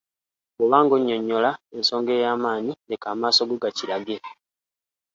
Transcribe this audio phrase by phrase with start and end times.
[0.55, 4.17] Bw’oba nga onnyonnyola ensonga ey’amaanyi leka amaaso go gakirage.